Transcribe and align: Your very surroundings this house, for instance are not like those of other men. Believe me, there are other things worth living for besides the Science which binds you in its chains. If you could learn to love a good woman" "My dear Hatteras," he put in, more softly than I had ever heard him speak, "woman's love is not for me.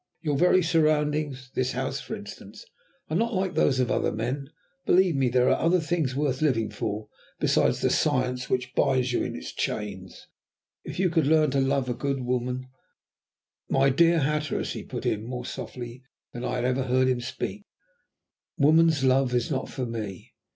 Your 0.23 0.35
very 0.35 0.63
surroundings 0.63 1.51
this 1.53 1.73
house, 1.73 1.99
for 2.01 2.15
instance 2.15 2.65
are 3.11 3.15
not 3.15 3.35
like 3.35 3.53
those 3.53 3.79
of 3.79 3.91
other 3.91 4.11
men. 4.11 4.49
Believe 4.83 5.15
me, 5.15 5.29
there 5.29 5.47
are 5.47 5.59
other 5.63 5.79
things 5.79 6.15
worth 6.15 6.41
living 6.41 6.71
for 6.71 7.07
besides 7.39 7.81
the 7.81 7.91
Science 7.91 8.49
which 8.49 8.73
binds 8.73 9.13
you 9.13 9.21
in 9.23 9.35
its 9.35 9.51
chains. 9.53 10.25
If 10.83 10.97
you 10.97 11.11
could 11.11 11.27
learn 11.27 11.51
to 11.51 11.59
love 11.61 11.87
a 11.87 11.93
good 11.93 12.21
woman" 12.21 12.67
"My 13.79 13.91
dear 13.91 14.21
Hatteras," 14.21 14.73
he 14.73 14.81
put 14.81 15.05
in, 15.05 15.23
more 15.23 15.45
softly 15.45 16.01
than 16.33 16.43
I 16.43 16.55
had 16.55 16.65
ever 16.65 16.85
heard 16.85 17.07
him 17.07 17.21
speak, 17.21 17.65
"woman's 18.57 19.03
love 19.03 19.35
is 19.35 19.51
not 19.51 19.69
for 19.69 19.85
me. 19.85 20.33